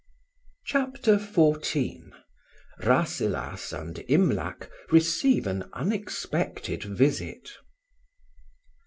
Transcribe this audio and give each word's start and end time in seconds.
CHAPTER 0.65 1.17
XIV 1.17 2.09
RASSELAS 2.79 3.71
AND 3.71 3.99
IMLAC 4.09 4.67
RECEIVE 4.91 5.45
AN 5.45 5.69
UNEXPECTED 5.73 6.83
VISIT. 6.85 7.51